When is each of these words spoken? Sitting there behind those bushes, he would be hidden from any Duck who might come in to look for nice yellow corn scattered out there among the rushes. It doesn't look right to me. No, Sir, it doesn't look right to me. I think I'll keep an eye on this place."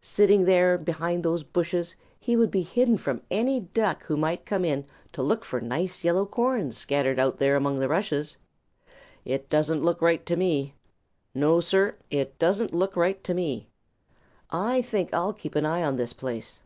Sitting 0.00 0.44
there 0.46 0.78
behind 0.78 1.22
those 1.22 1.42
bushes, 1.42 1.94
he 2.18 2.36
would 2.36 2.50
be 2.50 2.62
hidden 2.62 2.96
from 2.96 3.20
any 3.30 3.60
Duck 3.60 4.02
who 4.04 4.16
might 4.16 4.46
come 4.46 4.64
in 4.64 4.86
to 5.12 5.20
look 5.22 5.44
for 5.44 5.60
nice 5.60 6.02
yellow 6.02 6.24
corn 6.24 6.72
scattered 6.72 7.18
out 7.18 7.36
there 7.36 7.54
among 7.54 7.78
the 7.78 7.86
rushes. 7.90 8.38
It 9.26 9.50
doesn't 9.50 9.84
look 9.84 10.00
right 10.00 10.24
to 10.24 10.36
me. 10.38 10.74
No, 11.34 11.60
Sir, 11.60 11.96
it 12.10 12.38
doesn't 12.38 12.72
look 12.72 12.96
right 12.96 13.22
to 13.24 13.34
me. 13.34 13.68
I 14.50 14.80
think 14.80 15.12
I'll 15.12 15.34
keep 15.34 15.54
an 15.54 15.66
eye 15.66 15.82
on 15.82 15.96
this 15.96 16.14
place." 16.14 16.60